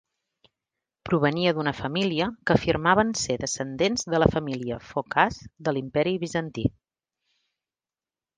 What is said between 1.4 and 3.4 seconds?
d'una família que afirmaven ser